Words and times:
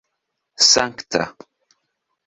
sankta 0.69 1.25